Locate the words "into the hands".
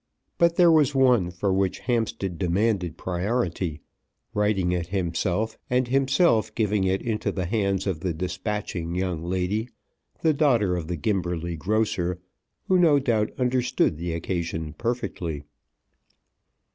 7.03-7.85